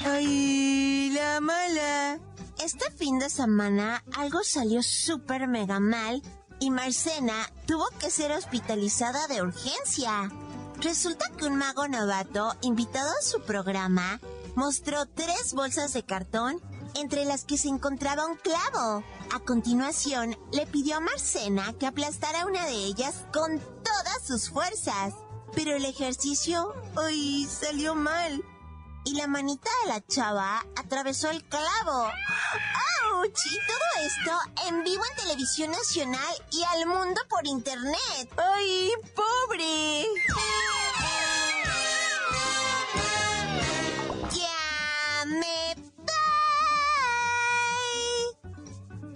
¡Ay, 0.06 1.10
la 1.10 1.42
mala! 1.42 2.20
Este 2.64 2.92
fin 2.92 3.18
de 3.18 3.32
semana 3.32 4.04
algo 4.16 4.44
salió 4.44 4.84
súper 4.84 5.48
mega 5.48 5.80
mal 5.80 6.22
y 6.62 6.70
Marcena 6.70 7.52
tuvo 7.66 7.88
que 8.00 8.12
ser 8.12 8.32
hospitalizada 8.32 9.28
de 9.28 9.42
urgencia. 9.42 10.32
Resulta 10.80 11.26
que 11.36 11.46
un 11.46 11.56
mago 11.56 11.88
novato, 11.88 12.56
invitado 12.62 13.10
a 13.10 13.22
su 13.24 13.42
programa, 13.42 14.22
mostró 14.56 15.08
tres 15.08 15.54
bolsas 15.54 15.92
de 15.94 16.04
cartón 16.04 16.62
entre 16.94 17.26
las 17.26 17.46
que 17.46 17.58
se 17.58 17.68
encontraba 17.68 18.28
un 18.28 18.38
clavo. 18.38 19.04
A 19.34 19.40
continuación, 19.40 20.38
le 20.54 20.68
pidió 20.68 20.98
a 20.98 21.00
Marcena 21.00 21.74
que 21.80 21.88
aplastara 21.88 22.46
una 22.46 22.66
de 22.68 22.76
ellas 22.76 23.26
con 23.34 23.60
todas 23.60 24.22
sus 24.26 24.52
fuerzas. 24.52 25.16
Pero 25.56 25.76
el 25.76 25.84
ejercicio 25.84 26.76
hoy 26.96 27.48
salió 27.50 27.96
mal. 27.96 28.44
Y 29.04 29.16
la 29.16 29.28
manita 29.28 29.70
de 29.84 29.90
la 29.90 30.06
chava 30.06 30.66
atravesó 30.76 31.30
el 31.30 31.44
clavo. 31.46 32.12
Y 33.24 33.60
todo 33.68 33.88
esto 34.04 34.32
en 34.68 34.84
vivo 34.84 35.04
en 35.06 35.16
televisión 35.16 35.70
nacional 35.72 36.34
y 36.52 36.64
al 36.64 36.88
mundo 36.88 37.22
por 37.30 37.46
internet. 37.46 38.32
¡Ay, 38.36 38.92
pobre! 39.16 40.06
¡Ya 44.32 45.26
me! 45.26 45.76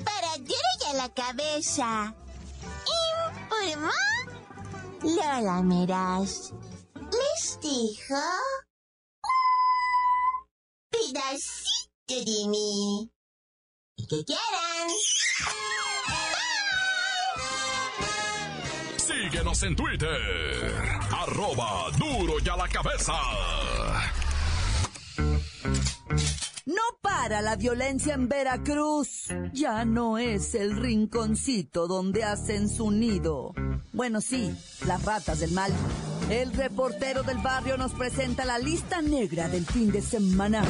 Para 0.03 0.35
ya 0.37 0.93
la 0.93 1.09
cabeza. 1.13 2.13
Informó 3.41 3.91
Lola 5.01 5.63
Meras. 5.63 6.53
Les 7.11 7.59
dijo... 7.59 8.15
y 12.07 13.11
que 14.07 14.25
quieran. 14.25 14.89
Síguenos 18.97 19.63
en 19.63 19.75
Twitter, 19.75 20.73
arroba 21.11 21.89
duro 21.97 22.35
y 22.43 22.49
a 22.49 22.57
la 22.57 22.67
cabeza. 22.67 23.13
No 26.65 26.81
para 27.01 27.41
la 27.41 27.55
violencia 27.55 28.13
en 28.13 28.27
Veracruz. 28.27 29.27
Ya 29.53 29.85
no 29.85 30.17
es 30.17 30.55
el 30.55 30.77
rinconcito 30.77 31.87
donde 31.87 32.23
hacen 32.23 32.69
su 32.69 32.91
nido. 32.91 33.53
Bueno, 33.93 34.21
sí, 34.21 34.55
las 34.85 35.03
ratas 35.03 35.39
del 35.39 35.51
mal. 35.51 35.71
El 36.29 36.53
reportero 36.53 37.23
del 37.23 37.37
barrio 37.37 37.77
nos 37.77 37.93
presenta 37.93 38.45
la 38.45 38.57
lista 38.57 39.01
negra 39.01 39.47
del 39.47 39.65
fin 39.65 39.91
de 39.91 40.01
semana. 40.01 40.63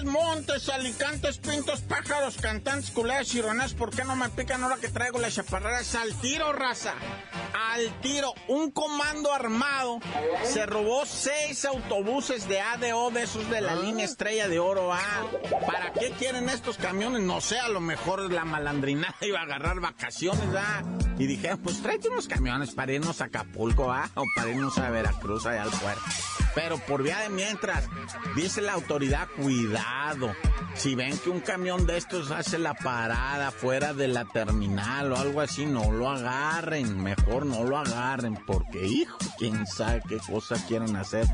Montes 0.00 0.22
Montes, 0.22 0.68
Alicantes, 0.70 1.38
Pintos, 1.38 1.80
Pájaros, 1.82 2.38
Cantantes, 2.38 2.90
Culeras, 2.90 3.28
Chironas, 3.28 3.74
¿por 3.74 3.90
qué 3.90 4.04
no 4.04 4.16
me 4.16 4.28
pican 4.30 4.62
ahora 4.62 4.76
que 4.76 4.88
traigo 4.88 5.18
las 5.18 5.34
chaparreras 5.34 5.94
al 5.94 6.14
tiro, 6.14 6.52
raza? 6.52 6.94
Al 7.72 8.00
tiro, 8.00 8.32
un 8.48 8.70
comando 8.70 9.32
armado 9.32 10.00
se 10.44 10.64
robó 10.64 11.04
seis 11.04 11.64
autobuses 11.66 12.48
de 12.48 12.60
ADO 12.60 13.10
de 13.10 13.22
esos 13.22 13.48
de 13.50 13.60
la 13.60 13.76
línea 13.76 14.06
Estrella 14.06 14.48
de 14.48 14.58
Oro. 14.58 14.92
Ah, 14.92 15.26
¿para 15.66 15.92
qué 15.92 16.10
quieren 16.12 16.48
estos 16.48 16.78
camiones? 16.78 17.20
No 17.22 17.40
sé, 17.40 17.58
a 17.58 17.68
lo 17.68 17.80
mejor 17.80 18.32
la 18.32 18.44
malandrinada 18.44 19.14
iba 19.20 19.40
a 19.40 19.42
agarrar 19.42 19.80
vacaciones, 19.80 20.48
ah. 20.56 20.82
Y 21.22 21.26
dije, 21.28 21.56
pues 21.56 21.80
tráete 21.80 22.08
unos 22.08 22.26
camiones 22.26 22.72
para 22.72 22.94
irnos 22.94 23.20
a 23.20 23.26
Acapulco, 23.26 23.92
ah, 23.92 24.10
o 24.16 24.24
para 24.34 24.50
irnos 24.50 24.76
a 24.78 24.90
Veracruz, 24.90 25.46
allá 25.46 25.62
al 25.62 25.70
puerto. 25.70 26.02
Pero 26.52 26.78
por 26.78 27.04
vía 27.04 27.20
de 27.20 27.28
mientras, 27.28 27.88
dice 28.34 28.60
la 28.60 28.72
autoridad, 28.72 29.28
cuidado. 29.36 30.34
Si 30.74 30.96
ven 30.96 31.16
que 31.18 31.30
un 31.30 31.38
camión 31.40 31.86
de 31.86 31.96
estos 31.96 32.30
hace 32.30 32.58
la 32.58 32.74
parada 32.74 33.52
fuera 33.52 33.94
de 33.94 34.08
la 34.08 34.24
terminal 34.24 35.12
o 35.12 35.16
algo 35.16 35.40
así, 35.40 35.64
no 35.64 35.92
lo 35.92 36.10
agarren. 36.10 37.00
Mejor 37.02 37.46
no 37.46 37.62
lo 37.62 37.78
agarren, 37.78 38.34
porque 38.44 38.84
hijo, 38.84 39.18
quién 39.38 39.66
sabe 39.66 40.02
qué 40.08 40.18
cosa 40.18 40.56
quieren 40.66 40.96
hacer 40.96 41.26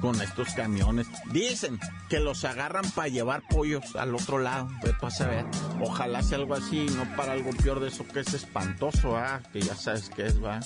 con 0.00 0.20
estos 0.20 0.54
camiones. 0.54 1.06
Dicen 1.30 1.78
que 2.08 2.20
los 2.20 2.44
agarran 2.44 2.90
para 2.90 3.08
llevar 3.08 3.42
pollos 3.48 3.94
al 3.94 4.14
otro 4.14 4.38
lado. 4.38 4.68
Pues 4.80 5.16
saber. 5.16 5.44
Ojalá 5.80 6.22
sea 6.22 6.38
algo 6.38 6.54
así, 6.54 6.86
no 6.96 7.16
para 7.16 7.32
algo 7.32 7.50
peor 7.50 7.80
de 7.80 7.88
eso 7.88 8.06
que 8.08 8.20
es 8.20 8.34
espantoso, 8.34 9.16
ah, 9.16 9.35
que 9.52 9.60
ya 9.60 9.74
sabes 9.74 10.10
qué 10.14 10.26
es, 10.26 10.42
va. 10.42 10.60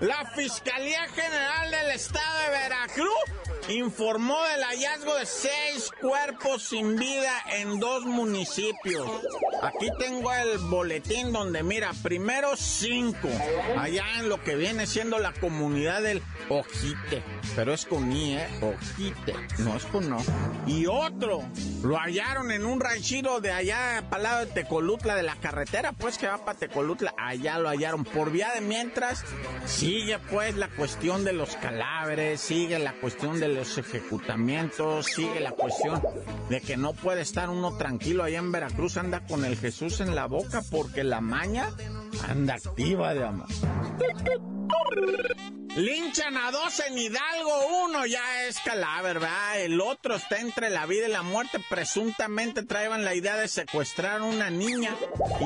La 0.00 0.26
Fiscalía 0.34 1.06
General 1.08 1.70
del 1.70 1.90
Estado 1.92 2.40
de 2.40 2.50
Veracruz 2.50 3.14
informó 3.68 4.36
del 4.44 4.62
hallazgo 4.62 5.14
de 5.14 5.26
seis 5.26 5.90
cuerpos 6.00 6.64
sin 6.64 6.96
vida 6.96 7.32
en 7.52 7.80
dos 7.80 8.04
municipios. 8.04 9.10
Aquí 9.62 9.88
tengo 9.98 10.32
el 10.32 10.58
boletín 10.58 11.32
donde 11.32 11.62
mira, 11.62 11.92
primero 12.02 12.56
cinco, 12.56 13.28
allá 13.78 14.04
en 14.18 14.28
lo 14.28 14.42
que 14.42 14.54
viene 14.54 14.86
siendo 14.86 15.18
la 15.18 15.32
comunidad 15.32 16.02
del 16.02 16.22
Ojite, 16.48 17.22
pero 17.54 17.72
es 17.72 17.86
con 17.86 18.12
I, 18.12 18.36
¿eh? 18.36 18.48
Ojite, 18.60 19.34
no 19.58 19.76
es 19.76 19.84
con 19.86 20.08
no. 20.10 20.18
Y 20.66 20.86
otro, 20.86 21.42
lo 21.82 21.96
hallaron 21.96 22.52
en 22.52 22.66
un 22.66 22.80
ranchito 22.80 23.40
de 23.40 23.50
allá, 23.52 24.04
para 24.10 24.22
lado 24.22 24.40
de 24.40 24.52
Tecolutla, 24.52 25.14
de 25.14 25.22
la 25.22 25.36
carretera, 25.36 25.92
pues 25.92 26.18
que 26.18 26.26
va 26.26 26.44
para 26.44 26.58
Tecolutla, 26.58 27.14
allá 27.18 27.58
lo 27.58 27.68
hallaron. 27.68 28.04
Por 28.04 28.30
vía 28.30 28.52
de 28.54 28.60
mientras, 28.60 29.24
sigue 29.64 30.18
pues 30.30 30.56
la 30.56 30.68
cuestión 30.68 31.24
de 31.24 31.32
los 31.32 31.56
cadáveres, 31.56 32.40
sigue 32.40 32.78
la 32.78 32.92
cuestión 32.92 33.40
de 33.40 33.48
los 33.48 33.78
ejecutamientos, 33.78 35.06
sigue 35.06 35.40
la 35.40 35.52
cuestión 35.52 36.02
de 36.50 36.60
que 36.60 36.76
no 36.76 36.92
puede 36.92 37.22
estar 37.22 37.48
uno 37.48 37.76
tranquilo 37.76 38.22
allá 38.22 38.38
en 38.38 38.52
Veracruz, 38.52 38.96
anda 38.96 39.20
con 39.26 39.44
el 39.46 39.56
Jesús 39.56 40.00
en 40.00 40.14
la 40.14 40.26
boca 40.26 40.62
porque 40.70 41.04
la 41.04 41.20
maña 41.20 41.70
anda 42.28 42.54
activa 42.54 43.14
de 43.14 43.24
amor. 43.24 43.48
Linchan 45.76 46.38
a 46.38 46.50
dos 46.50 46.80
en 46.88 46.96
Hidalgo, 46.96 47.84
uno 47.84 48.06
ya 48.06 48.44
es 48.44 48.58
cadáver, 48.60 49.20
¿verdad? 49.20 49.60
El 49.60 49.78
otro 49.82 50.16
está 50.16 50.40
entre 50.40 50.70
la 50.70 50.86
vida 50.86 51.06
y 51.06 51.12
la 51.12 51.22
muerte. 51.22 51.60
Presuntamente 51.68 52.62
traían 52.62 53.04
la 53.04 53.14
idea 53.14 53.36
de 53.36 53.46
secuestrar 53.46 54.22
a 54.22 54.24
una 54.24 54.48
niña 54.48 54.96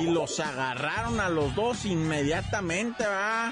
y 0.00 0.04
los 0.04 0.38
agarraron 0.38 1.18
a 1.18 1.28
los 1.28 1.56
dos 1.56 1.84
inmediatamente, 1.84 3.02
¿verdad? 3.02 3.50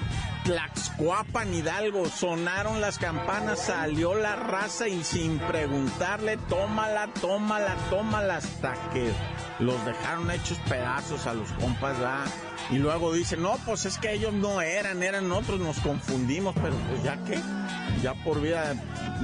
Tlaxcuapan, 0.49 1.53
Hidalgo, 1.53 2.09
sonaron 2.09 2.81
las 2.81 2.97
campanas, 2.97 3.59
salió 3.67 4.15
la 4.15 4.35
raza 4.35 4.87
y 4.87 5.03
sin 5.03 5.37
preguntarle, 5.37 6.37
tómala, 6.37 7.07
tómala, 7.21 7.75
tómala, 7.91 8.37
hasta 8.37 8.73
que 8.91 9.11
los 9.59 9.85
dejaron 9.85 10.31
hechos 10.31 10.57
pedazos 10.67 11.27
a 11.27 11.35
los 11.35 11.51
compas, 11.51 11.99
¿verdad? 11.99 12.25
Y 12.71 12.79
luego 12.79 13.13
dice, 13.13 13.37
no, 13.37 13.57
pues 13.63 13.85
es 13.85 13.99
que 13.99 14.11
ellos 14.11 14.33
no 14.33 14.59
eran, 14.59 15.03
eran 15.03 15.31
otros, 15.31 15.59
nos 15.59 15.77
confundimos, 15.81 16.55
pero 16.55 16.73
pues 16.89 17.03
ya 17.03 17.23
que, 17.25 17.39
ya 18.01 18.15
por 18.23 18.41
vida, 18.41 18.73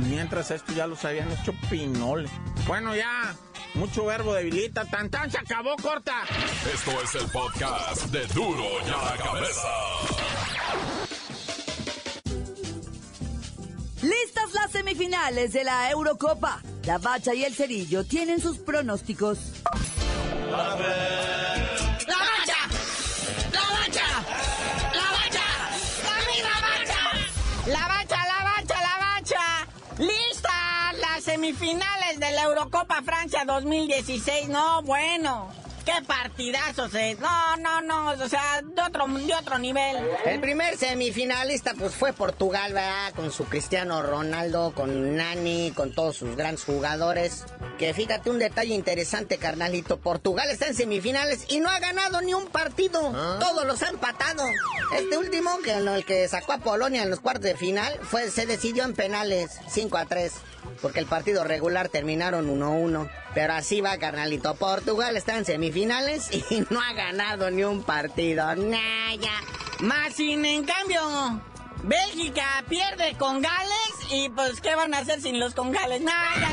mientras 0.08 0.51
esto 0.51 0.74
ya 0.74 0.86
los 0.86 1.03
habían 1.05 1.32
hecho 1.32 1.55
pinole. 1.72 2.29
Bueno, 2.67 2.96
ya, 2.96 3.34
mucho 3.74 4.05
verbo 4.05 4.36
debilita, 4.36 4.86
tan 4.86 5.10
tan 5.10 5.32
se 5.32 5.39
acabó, 5.39 5.75
corta. 5.77 6.22
Esto 6.72 6.91
es 7.01 7.15
el 7.15 7.27
podcast 7.32 8.05
de 8.12 8.27
Duro 8.27 8.63
ya 8.86 8.98
la 8.98 9.17
cabeza. 9.17 9.67
Listas 14.05 14.53
las 14.53 14.70
semifinales 14.72 15.51
de 15.51 15.63
la 15.63 15.89
Eurocopa. 15.89 16.61
La 16.83 17.00
Bacha 17.00 17.33
y 17.33 17.44
el 17.44 17.55
Cerillo 17.55 18.05
tienen 18.05 18.39
sus 18.39 18.59
pronósticos. 18.59 19.39
¡La 20.51 20.57
bacha! 20.57 20.85
¡La 22.07 23.61
bacha! 23.61 24.05
¡La 24.94 25.07
bacha! 25.11 25.48
¡La 26.03 26.53
bacha! 26.61 27.01
La 27.65 27.87
bacha, 27.87 28.18
la 28.27 28.44
bacha, 28.44 28.75
la 28.79 28.96
bacha. 29.00 29.68
Listas 29.98 31.00
las 31.00 31.24
semifinales 31.24 32.20
de 32.20 32.31
la 32.31 32.44
Eurocopa 32.44 33.01
Francia 33.01 33.44
2016. 33.44 34.50
No, 34.50 34.83
bueno. 34.83 35.65
¡Qué 35.86 35.94
partidazos! 36.06 36.94
Eh. 36.96 37.16
No, 37.22 37.56
no, 37.58 37.82
no, 37.82 38.24
o 38.24 38.28
sea, 38.28 38.62
de 38.64 38.82
otro, 38.82 39.08
de 39.08 39.36
otro 39.36 39.60
nivel. 39.60 39.98
El 40.26 40.40
primer 40.42 40.76
semifinalista 40.78 41.74
pues 41.78 41.94
fue 41.94 42.12
Portugal, 42.12 42.74
¿verdad? 42.74 43.14
Con 43.16 43.32
su 43.32 43.46
Cristiano 43.46 44.02
Ronaldo, 44.02 44.74
con 44.74 45.16
Nani, 45.16 45.72
con 45.76 45.94
todos 45.94 46.18
sus 46.18 46.36
grandes 46.36 46.64
jugadores. 46.66 47.46
Que 47.77 47.94
fíjate 47.94 48.29
un 48.29 48.40
detalle 48.40 48.74
interesante, 48.74 49.38
carnalito. 49.38 49.98
Portugal 49.98 50.50
está 50.50 50.68
en 50.68 50.75
semifinales 50.75 51.46
y 51.50 51.59
no 51.59 51.70
ha 51.70 51.79
ganado 51.79 52.22
ni 52.22 52.33
un 52.33 52.48
partido. 52.48 53.00
Todos 53.40 53.66
los 53.66 53.83
ha 53.83 53.90
empatado. 53.90 54.44
Este 54.96 55.18
último, 55.18 55.57
que 55.64 55.74
el 55.74 56.05
que 56.05 56.27
sacó 56.27 56.53
a 56.53 56.59
Polonia 56.59 57.03
en 57.03 57.09
los 57.09 57.20
cuartos 57.20 57.44
de 57.44 57.55
final, 57.55 58.00
fue, 58.01 58.31
se 58.31 58.46
decidió 58.46 58.85
en 58.85 58.94
penales, 58.94 59.59
5 59.70 59.98
a 59.98 60.05
3. 60.05 60.33
Porque 60.81 61.00
el 61.00 61.05
partido 61.05 61.44
regular 61.44 61.90
terminaron 61.90 62.48
1-1. 62.48 63.09
Pero 63.33 63.53
así 63.53 63.81
va, 63.81 63.98
carnalito. 63.98 64.55
Portugal 64.55 65.18
está 65.18 65.38
en 65.38 65.46
semifinales 65.46 66.29
y 66.50 66.66
no 66.70 66.81
ha 66.81 66.94
ganado 66.94 67.51
ni 67.51 67.64
un 67.64 67.83
partido. 67.83 68.55
Naya. 68.55 69.42
Más 69.79 70.14
sin 70.14 70.46
en 70.46 70.64
cambio, 70.64 71.01
Bélgica 71.88 72.64
pierde 72.68 73.16
con 73.16 73.42
Gales 73.42 74.12
y 74.12 74.30
pues 74.30 74.60
¿qué 74.60 74.74
van 74.76 74.94
a 74.96 75.00
hacer 75.00 75.22
sin 75.22 75.40
los 75.40 75.54
congales? 75.54 76.02
Nada. 76.02 76.50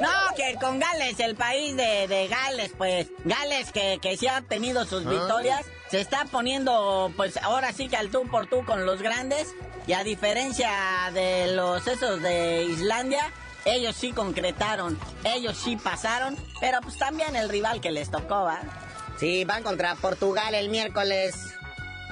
No, 0.00 0.34
que 0.34 0.54
con 0.58 0.78
Gales, 0.78 1.20
el 1.20 1.36
país 1.36 1.76
de, 1.76 2.08
de 2.08 2.28
Gales, 2.28 2.72
pues 2.76 3.08
Gales 3.24 3.70
que, 3.70 3.98
que 4.00 4.16
sí 4.16 4.26
ha 4.26 4.40
tenido 4.40 4.86
sus 4.86 5.04
victorias, 5.04 5.66
se 5.90 6.00
está 6.00 6.24
poniendo 6.24 7.12
pues 7.16 7.36
ahora 7.36 7.72
sí 7.74 7.88
que 7.88 7.96
al 7.98 8.10
tú 8.10 8.26
por 8.30 8.46
tú 8.46 8.64
con 8.64 8.86
los 8.86 9.02
grandes 9.02 9.54
y 9.86 9.92
a 9.92 10.02
diferencia 10.02 10.70
de 11.12 11.52
los 11.54 11.86
esos 11.86 12.22
de 12.22 12.64
Islandia, 12.64 13.30
ellos 13.66 13.94
sí 13.94 14.12
concretaron, 14.12 14.98
ellos 15.24 15.56
sí 15.56 15.76
pasaron, 15.76 16.36
pero 16.60 16.80
pues 16.80 16.96
también 16.96 17.36
el 17.36 17.50
rival 17.50 17.82
que 17.82 17.90
les 17.90 18.10
tocó, 18.10 18.44
¿va? 18.44 18.60
Sí, 19.18 19.44
van 19.44 19.62
contra 19.62 19.94
Portugal 19.96 20.54
el 20.54 20.70
miércoles 20.70 21.34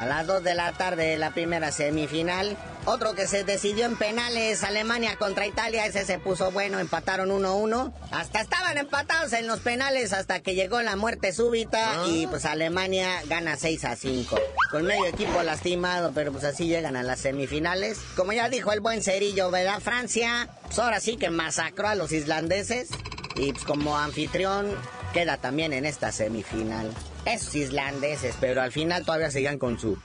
a 0.02 0.06
las 0.06 0.26
2 0.26 0.42
de 0.42 0.54
la 0.54 0.72
tarde 0.72 1.16
la 1.16 1.30
primera 1.30 1.70
semifinal. 1.70 2.56
Otro 2.86 3.14
que 3.14 3.28
se 3.28 3.44
decidió 3.44 3.86
en 3.86 3.96
penales, 3.96 4.64
Alemania 4.64 5.14
contra 5.16 5.46
Italia, 5.46 5.86
ese 5.86 6.04
se 6.04 6.18
puso 6.18 6.50
bueno, 6.50 6.80
empataron 6.80 7.30
1-1. 7.30 7.92
Hasta 8.10 8.40
estaban 8.40 8.76
empatados 8.78 9.32
en 9.32 9.46
los 9.46 9.60
penales 9.60 10.12
hasta 10.12 10.40
que 10.40 10.56
llegó 10.56 10.82
la 10.82 10.96
muerte 10.96 11.32
súbita 11.32 12.02
y 12.08 12.26
pues 12.26 12.44
Alemania 12.44 13.22
gana 13.28 13.56
6 13.56 13.84
a 13.84 13.94
5. 13.94 14.36
Con 14.72 14.86
medio 14.86 15.06
equipo 15.06 15.40
lastimado, 15.44 16.10
pero 16.12 16.32
pues 16.32 16.42
así 16.42 16.66
llegan 16.66 16.96
a 16.96 17.04
las 17.04 17.20
semifinales. 17.20 17.98
Como 18.16 18.32
ya 18.32 18.48
dijo 18.48 18.72
el 18.72 18.80
buen 18.80 19.04
Cerillo, 19.04 19.52
¿verdad? 19.52 19.78
Francia, 19.78 20.48
pues 20.64 20.80
ahora 20.80 20.98
sí 20.98 21.16
que 21.16 21.30
masacró 21.30 21.86
a 21.86 21.94
los 21.94 22.10
islandeses 22.10 22.88
y 23.36 23.52
pues 23.52 23.64
como 23.64 23.96
anfitrión 23.96 24.74
queda 25.12 25.36
también 25.36 25.72
en 25.72 25.84
esta 25.84 26.10
semifinal. 26.10 26.90
Esos 27.24 27.54
islandeses, 27.54 28.36
pero 28.40 28.62
al 28.62 28.72
final 28.72 29.04
todavía 29.04 29.30
seguían 29.30 29.58
con 29.58 29.78
su... 29.78 29.96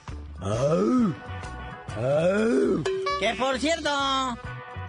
Que 3.20 3.34
por 3.34 3.58
cierto, 3.58 3.90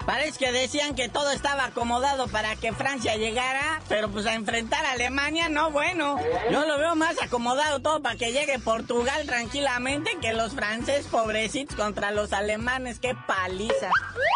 parece 0.06 0.38
que 0.38 0.52
decían 0.52 0.94
que 0.94 1.10
todo 1.10 1.32
estaba 1.32 1.66
acomodado 1.66 2.28
para 2.28 2.56
que 2.56 2.72
Francia 2.72 3.16
llegara, 3.16 3.82
pero 3.90 4.10
pues 4.10 4.28
a 4.28 4.36
enfrentar 4.36 4.86
a 4.86 4.92
Alemania, 4.92 5.50
no, 5.50 5.72
bueno. 5.72 6.20
Yo 6.52 6.68
lo 6.68 6.78
veo 6.78 6.96
más 6.96 7.20
acomodado 7.20 7.80
todo 7.80 8.04
para 8.04 8.16
que 8.16 8.32
llegue 8.32 8.60
Portugal 8.60 9.26
tranquilamente 9.26 10.12
que 10.22 10.34
los 10.34 10.54
franceses 10.54 11.08
pobrecitos 11.08 11.76
contra 11.76 12.12
los 12.12 12.32
alemanes, 12.32 13.00
qué 13.00 13.16
paliza. 13.26 13.90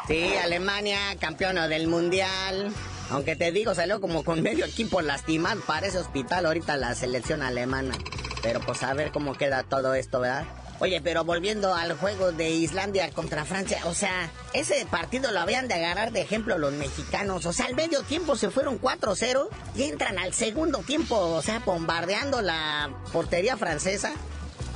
Sí, 0.07 0.33
Alemania, 0.43 0.97
campeona 1.19 1.67
del 1.67 1.87
mundial. 1.87 2.73
Aunque 3.09 3.35
te 3.35 3.51
digo, 3.51 3.75
salió 3.75 4.01
como 4.01 4.23
con 4.23 4.41
medio 4.41 4.65
equipo 4.65 5.01
lastimado 5.01 5.61
para 5.61 5.87
ese 5.87 5.99
hospital 5.99 6.45
ahorita 6.45 6.77
la 6.77 6.95
selección 6.95 7.41
alemana. 7.41 7.95
Pero 8.41 8.59
pues 8.61 8.83
a 8.83 8.93
ver 8.93 9.11
cómo 9.11 9.33
queda 9.33 9.63
todo 9.63 9.93
esto, 9.93 10.19
¿verdad? 10.19 10.45
Oye, 10.79 10.99
pero 11.01 11.23
volviendo 11.23 11.73
al 11.73 11.93
juego 11.93 12.31
de 12.31 12.49
Islandia 12.49 13.09
contra 13.11 13.45
Francia, 13.45 13.79
o 13.85 13.93
sea, 13.93 14.29
ese 14.53 14.85
partido 14.87 15.31
lo 15.31 15.39
habían 15.39 15.67
de 15.67 15.75
agarrar 15.75 16.11
de 16.11 16.21
ejemplo 16.21 16.57
los 16.57 16.73
mexicanos. 16.73 17.45
O 17.45 17.53
sea, 17.53 17.67
al 17.67 17.75
medio 17.75 18.01
tiempo 18.01 18.35
se 18.35 18.49
fueron 18.49 18.81
4-0 18.81 19.47
y 19.75 19.83
entran 19.83 20.17
al 20.19 20.33
segundo 20.33 20.79
tiempo, 20.79 21.15
o 21.15 21.41
sea, 21.41 21.59
bombardeando 21.59 22.41
la 22.41 22.89
portería 23.13 23.55
francesa. 23.55 24.11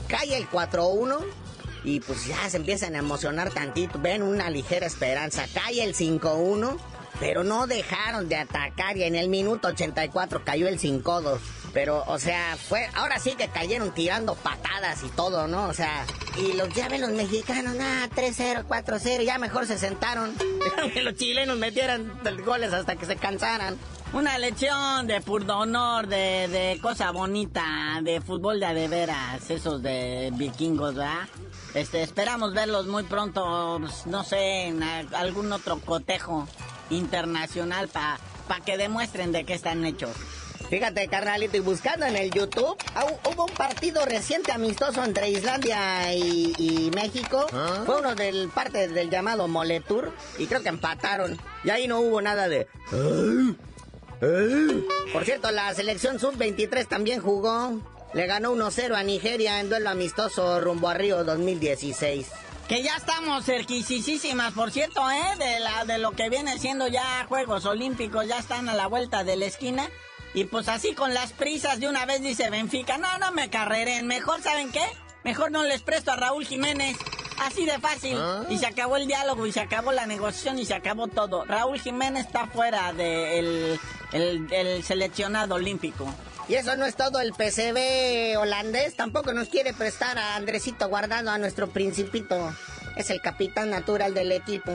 Cae 0.07 0.37
el 0.37 0.49
4-1 0.49 1.19
y 1.83 1.99
pues 1.99 2.25
ya 2.25 2.49
se 2.49 2.57
empiezan 2.57 2.95
a 2.95 2.99
emocionar 2.99 3.51
tantito. 3.51 3.99
Ven 3.99 4.21
una 4.21 4.49
ligera 4.49 4.85
esperanza. 4.85 5.45
Cae 5.53 5.83
el 5.83 5.93
5-1 5.93 6.77
pero 7.19 7.43
no 7.43 7.67
dejaron 7.67 8.29
de 8.29 8.35
atacar 8.35 8.97
y 8.97 9.03
en 9.03 9.15
el 9.15 9.29
minuto 9.29 9.69
84 9.69 10.43
cayó 10.43 10.67
el 10.67 10.79
5-2. 10.79 11.39
Pero, 11.73 12.03
o 12.07 12.17
sea, 12.17 12.57
fue, 12.57 12.89
ahora 12.95 13.19
sí 13.19 13.35
que 13.37 13.49
cayeron 13.49 13.93
tirando 13.93 14.35
patadas 14.35 15.03
y 15.03 15.09
todo, 15.09 15.47
¿no? 15.47 15.67
O 15.67 15.73
sea, 15.73 16.05
y 16.37 16.53
los 16.53 16.73
ya 16.73 16.87
ven 16.89 17.01
los 17.01 17.11
mexicanos, 17.11 17.75
nada, 17.75 18.09
3-0, 18.09 18.65
4-0, 18.65 19.23
ya 19.23 19.37
mejor 19.37 19.67
se 19.67 19.77
sentaron. 19.77 20.33
que 20.93 21.01
los 21.01 21.15
chilenos 21.15 21.57
metieran 21.57 22.11
goles 22.45 22.73
hasta 22.73 22.95
que 22.95 23.05
se 23.05 23.15
cansaran. 23.15 23.77
Una 24.13 24.37
lección 24.37 25.05
de 25.05 25.19
purdonor, 25.19 26.07
de, 26.07 26.47
de 26.47 26.79
cosa 26.81 27.11
bonita, 27.11 27.99
de 28.01 28.21
fútbol 28.21 28.59
de 28.59 28.65
adeveras, 28.65 29.49
esos 29.49 29.83
de 29.83 30.31
vikingos, 30.33 30.95
¿verdad? 30.95 31.27
Este, 31.73 32.01
esperamos 32.01 32.53
verlos 32.53 32.87
muy 32.87 33.03
pronto, 33.03 33.77
pues, 33.81 34.07
no 34.07 34.23
sé, 34.23 34.67
en 34.67 34.81
algún 34.81 35.51
otro 35.51 35.79
cotejo 35.81 36.47
internacional 36.89 37.87
para 37.87 38.19
pa 38.47 38.61
que 38.61 38.77
demuestren 38.77 39.31
de 39.31 39.43
qué 39.43 39.53
están 39.53 39.85
hechos. 39.85 40.11
Fíjate, 40.69 41.07
carnalito, 41.07 41.55
y 41.55 41.61
buscando 41.61 42.05
en 42.05 42.17
el 42.17 42.29
YouTube, 42.29 42.77
hubo 43.33 43.45
un 43.45 43.53
partido 43.53 44.05
reciente 44.05 44.51
amistoso 44.51 45.01
entre 45.03 45.29
Islandia 45.29 46.13
y, 46.13 46.91
México. 46.93 47.47
¿Ah? 47.53 47.83
Fue 47.85 47.99
uno 47.99 48.15
del 48.15 48.49
parte 48.49 48.89
del 48.89 49.09
llamado 49.09 49.47
Moletour 49.47 50.11
y 50.37 50.45
creo 50.47 50.61
que 50.61 50.69
empataron. 50.69 51.39
Y 51.63 51.69
ahí 51.69 51.87
no 51.87 52.01
hubo 52.01 52.21
nada 52.21 52.49
de... 52.49 52.67
Por 55.13 55.23
cierto, 55.23 55.51
la 55.51 55.73
selección 55.73 56.19
sub-23 56.19 56.87
también 56.87 57.21
jugó. 57.21 57.79
Le 58.13 58.25
ganó 58.25 58.53
1-0 58.53 58.95
a 58.95 59.03
Nigeria 59.03 59.59
en 59.61 59.69
duelo 59.69 59.89
amistoso 59.89 60.59
rumbo 60.59 60.89
a 60.89 60.95
Río 60.95 61.23
2016. 61.23 62.27
Que 62.67 62.83
ya 62.83 62.97
estamos 62.97 63.45
cerquisísimas, 63.45 64.53
por 64.53 64.71
cierto, 64.71 65.09
¿eh? 65.09 65.35
De, 65.39 65.59
la, 65.61 65.85
de 65.85 65.97
lo 65.99 66.11
que 66.11 66.29
viene 66.29 66.59
siendo 66.59 66.87
ya 66.87 67.25
Juegos 67.29 67.65
Olímpicos, 67.65 68.27
ya 68.27 68.39
están 68.39 68.67
a 68.67 68.73
la 68.73 68.87
vuelta 68.87 69.23
de 69.23 69.37
la 69.37 69.45
esquina. 69.45 69.89
Y 70.33 70.43
pues 70.43 70.67
así 70.67 70.93
con 70.93 71.13
las 71.13 71.31
prisas 71.31 71.79
de 71.79 71.87
una 71.87 72.05
vez 72.05 72.21
dice 72.21 72.49
Benfica, 72.49 72.97
no, 72.97 73.17
no 73.19 73.31
me 73.31 73.49
carreren, 73.49 74.05
mejor, 74.05 74.41
¿saben 74.41 74.71
qué? 74.71 74.85
Mejor 75.23 75.51
no 75.51 75.63
les 75.63 75.81
presto 75.81 76.11
a 76.11 76.17
Raúl 76.17 76.45
Jiménez. 76.45 76.97
Así 77.39 77.65
de 77.65 77.79
fácil. 77.79 78.17
¿Ah? 78.17 78.43
Y 78.49 78.57
se 78.57 78.65
acabó 78.65 78.97
el 78.97 79.07
diálogo 79.07 79.45
y 79.45 79.51
se 79.51 79.59
acabó 79.59 79.91
la 79.91 80.05
negociación 80.05 80.59
y 80.59 80.65
se 80.65 80.73
acabó 80.73 81.07
todo. 81.07 81.45
Raúl 81.45 81.79
Jiménez 81.79 82.25
está 82.25 82.47
fuera 82.47 82.93
del 82.93 83.79
el 84.11 84.83
seleccionado 84.83 85.55
olímpico. 85.55 86.07
Y 86.49 86.55
eso 86.55 86.77
no 86.77 86.85
es 86.85 86.95
todo, 86.95 87.19
el 87.19 87.33
PCB 87.33 88.39
holandés 88.39 88.95
tampoco 88.95 89.33
nos 89.33 89.49
quiere 89.49 89.73
prestar 89.73 90.17
a 90.17 90.37
Andresito 90.37 90.87
Guardado, 90.87 91.29
a 91.29 91.37
nuestro 91.37 91.67
principito. 91.67 92.53
Es 92.95 93.09
el 93.09 93.21
capitán 93.21 93.69
natural 93.69 94.13
del 94.13 94.31
equipo. 94.31 94.71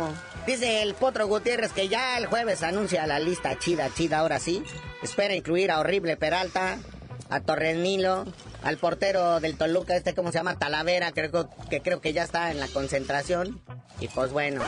Dice 0.47 0.83
el 0.83 0.95
Potro 0.95 1.27
Gutiérrez 1.27 1.73
que 1.73 1.89
ya 1.89 2.19
el 2.19 2.27
jueves 2.27 2.63
anuncia 2.63 3.07
la 3.07 3.19
lista 3.19 3.59
chida, 3.59 3.89
chida, 3.95 4.19
ahora 4.19 4.39
sí. 4.39 4.63
Espera 5.03 5.35
incluir 5.35 5.71
a 5.71 5.81
Horrible 5.81 6.19
Peralta, 6.19 6.79
a 7.31 7.41
Torres 7.41 7.79
Nilo, 7.79 8.27
al 8.63 8.77
portero 8.79 9.41
del 9.41 9.57
Toluca, 9.57 9.97
este, 9.97 10.15
¿cómo 10.15 10.33
se 10.33 10.39
llama? 10.39 10.59
Talavera, 10.59 11.13
creo 11.13 11.49
que 11.69 11.81
creo 11.81 12.01
que 12.01 12.13
ya 12.13 12.23
está 12.23 12.51
en 12.51 12.61
la 12.61 12.69
concentración. 12.69 13.61
Y 14.01 14.09
pues 14.09 14.33
bueno. 14.33 14.63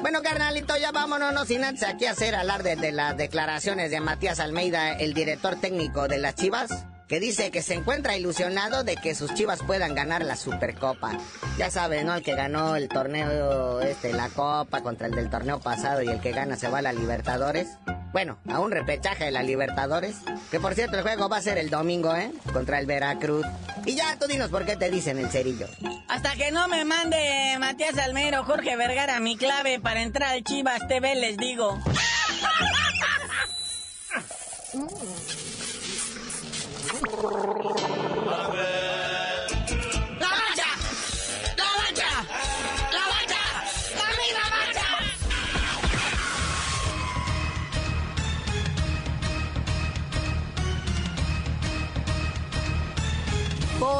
Bueno, 0.00 0.22
carnalito, 0.22 0.76
ya 0.78 0.92
vámonos, 0.92 1.32
no 1.34 1.44
sin 1.44 1.62
antes 1.62 1.82
aquí 1.82 2.06
hacer 2.06 2.34
alarde 2.34 2.76
de 2.76 2.90
las 2.90 3.16
declaraciones 3.16 3.90
de 3.90 4.00
Matías 4.00 4.40
Almeida, 4.40 4.92
el 4.92 5.12
director 5.12 5.60
técnico 5.60 6.08
de 6.08 6.18
las 6.18 6.34
Chivas 6.36 6.86
que 7.10 7.18
dice 7.18 7.50
que 7.50 7.60
se 7.60 7.74
encuentra 7.74 8.16
ilusionado 8.16 8.84
de 8.84 8.94
que 8.94 9.16
sus 9.16 9.34
chivas 9.34 9.58
puedan 9.66 9.96
ganar 9.96 10.24
la 10.24 10.36
Supercopa. 10.36 11.18
Ya 11.58 11.68
saben, 11.68 12.06
¿no? 12.06 12.14
El 12.14 12.22
que 12.22 12.36
ganó 12.36 12.76
el 12.76 12.88
torneo, 12.88 13.80
este, 13.80 14.12
la 14.12 14.28
Copa 14.28 14.80
contra 14.80 15.08
el 15.08 15.16
del 15.16 15.28
torneo 15.28 15.58
pasado 15.58 16.02
y 16.02 16.08
el 16.08 16.20
que 16.20 16.30
gana 16.30 16.54
se 16.54 16.68
va 16.68 16.78
a 16.78 16.82
la 16.82 16.92
Libertadores. 16.92 17.66
Bueno, 18.12 18.38
a 18.48 18.58
un 18.58 18.72
repechaje 18.72 19.24
de 19.24 19.30
la 19.30 19.42
Libertadores. 19.42 20.16
Que 20.50 20.58
por 20.58 20.74
cierto, 20.74 20.96
el 20.96 21.02
juego 21.02 21.28
va 21.28 21.36
a 21.36 21.42
ser 21.42 21.58
el 21.58 21.70
domingo, 21.70 22.14
¿eh? 22.14 22.32
Contra 22.52 22.78
el 22.78 22.86
Veracruz. 22.86 23.46
Y 23.86 23.94
ya, 23.94 24.18
tú 24.18 24.26
dinos 24.26 24.50
por 24.50 24.66
qué 24.66 24.76
te 24.76 24.90
dicen 24.90 25.18
el 25.18 25.30
cerillo. 25.30 25.66
Hasta 26.08 26.34
que 26.34 26.50
no 26.50 26.66
me 26.68 26.84
mande 26.84 27.56
Matías 27.58 27.96
Almero, 27.98 28.44
Jorge 28.44 28.76
Vergara 28.76 29.20
mi 29.20 29.36
clave 29.36 29.80
para 29.80 30.02
entrar 30.02 30.30
al 30.30 30.42
Chivas 30.42 30.86
TV, 30.88 31.14
les 31.14 31.36
digo. 31.36 31.78